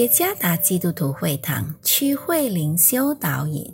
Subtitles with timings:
[0.00, 3.70] 耶加达基督徒会堂区会灵修导引，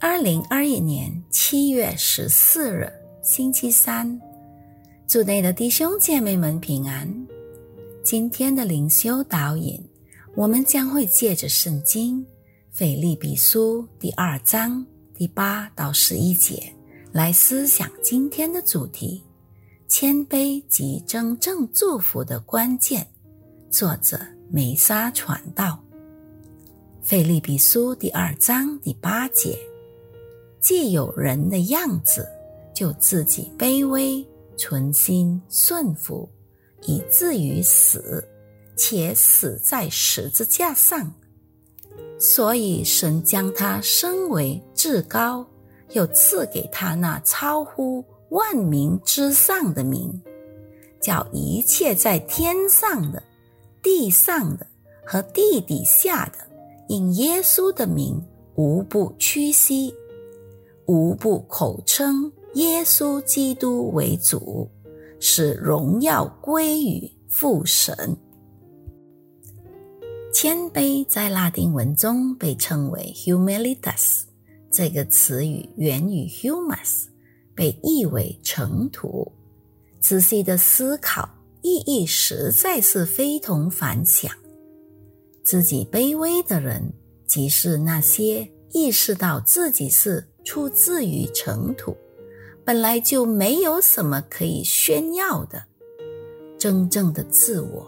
[0.00, 2.90] 二零二一年七月十四日，
[3.22, 4.18] 星期三，
[5.06, 7.06] 主内的弟兄姐妹们平安。
[8.02, 9.78] 今天的灵修导引，
[10.34, 12.22] 我们将会借着圣经
[12.72, 14.82] 《腓立比书》第二章
[15.14, 16.72] 第八到十一节
[17.12, 19.22] 来思想今天的主题：
[19.88, 23.06] 谦卑及真正祝福的关键。
[23.70, 24.35] 作者。
[24.48, 25.82] 梅沙传道，
[27.02, 29.58] 《腓利比书》第二章第八节：
[30.60, 32.26] 既有人的样子，
[32.72, 34.24] 就自己卑微，
[34.56, 36.28] 存心顺服，
[36.82, 38.24] 以至于死，
[38.76, 41.12] 且死在十字架上。
[42.16, 45.44] 所以神将他升为至高，
[45.90, 50.22] 又赐给他那超乎万民之上的名，
[51.02, 53.20] 叫一切在天上的。
[53.86, 54.66] 地上的
[55.04, 56.38] 和地底下的，
[56.88, 58.20] 因耶稣的名，
[58.56, 59.94] 无不屈膝，
[60.86, 64.68] 无不口称耶稣基督为主，
[65.20, 67.94] 使荣耀归于父神。
[70.34, 74.22] 谦卑在拉丁文中被称为 humilitas，
[74.68, 77.04] 这个词语源于 humus，
[77.54, 79.30] 被译为尘土。
[80.00, 81.35] 仔细的思考。
[81.66, 84.30] 意义实在是非同凡响。
[85.42, 86.92] 自己卑微的人，
[87.26, 91.96] 即是那些意识到自己是出自于尘土，
[92.64, 95.60] 本来就没有什么可以炫耀的。
[96.56, 97.84] 真正的自我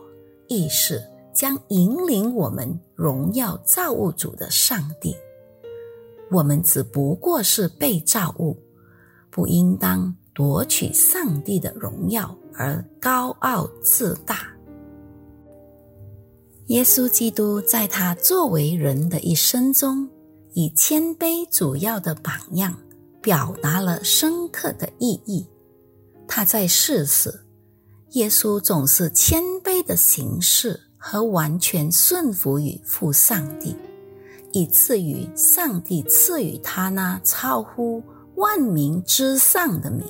[0.49, 1.01] 意识
[1.33, 5.15] 将引领我们荣耀造物主的上帝。
[6.33, 8.61] 我们只不过是被造物，
[9.31, 12.37] 不应当夺取上帝的荣耀。
[12.59, 14.41] 而高傲自大。
[16.67, 20.11] 耶稣基督在他作为人的一生中，
[20.53, 22.77] 以谦卑主要的榜样，
[23.23, 25.47] 表达了深刻的意义。
[26.27, 27.43] 他在世时，
[28.11, 33.75] 耶稣总是谦卑的形式和完全顺服于父上帝，
[34.53, 38.03] 以至于上帝赐予他那超乎
[38.35, 40.05] 万民之上的名。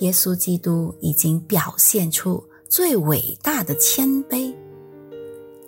[0.00, 4.54] 耶稣基督已经表现出最伟大的谦卑，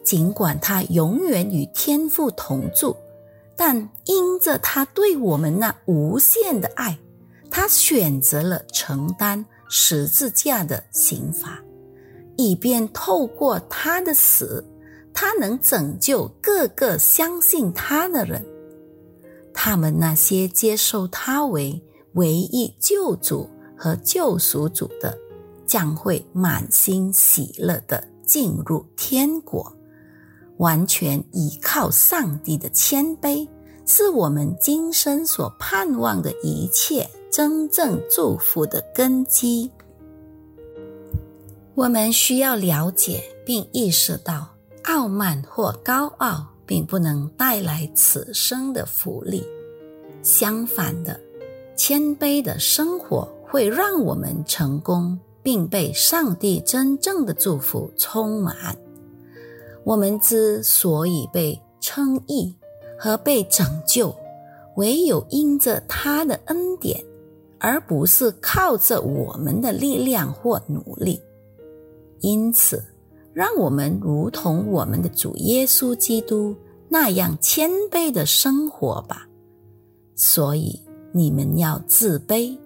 [0.04, 2.96] 尽管他永远与天父同住，
[3.56, 6.98] 但因着他对我们那无限的爱，
[7.50, 11.60] 他选择了承担十字架的刑罚，
[12.36, 14.64] 以便透过他的死，
[15.12, 18.44] 他能拯救各个相信他的人。
[19.52, 21.82] 他们那些接受他为
[22.12, 23.48] 唯一救主。
[23.80, 25.16] 和救赎主的
[25.64, 29.74] 将会满心喜乐的进入天国，
[30.58, 33.48] 完全依靠上帝的谦卑，
[33.86, 39.70] 是我们今生所盼望的一切真正祝福的根基。
[41.74, 44.46] 我们需要了解并意识到，
[44.84, 49.42] 傲慢或高傲并不能带来此生的福利，
[50.22, 51.18] 相反的，
[51.74, 53.26] 谦卑的生活。
[53.50, 58.54] 会让我们成功，并被上帝真正的祝福充满。
[59.84, 62.54] 我们之所以被称义
[62.98, 64.14] 和被拯救，
[64.76, 67.02] 唯有因着他的恩典，
[67.58, 71.20] 而不是靠着我们的力量或努力。
[72.20, 72.84] 因此，
[73.32, 76.54] 让我们如同我们的主耶稣基督
[76.88, 79.26] 那样谦卑的生活吧。
[80.14, 80.78] 所以，
[81.12, 82.56] 你们要自卑。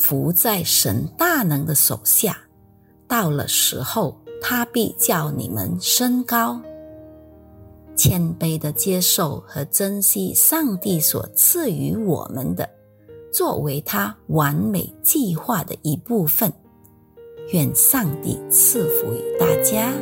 [0.00, 2.38] 伏在神大能的手下，
[3.06, 6.58] 到了时候，他必叫你们升高。
[7.94, 12.66] 谦卑的接受和珍惜上帝所赐予我们的，
[13.30, 16.50] 作为他完美计划的一部分。
[17.52, 19.92] 愿上帝赐福于大家。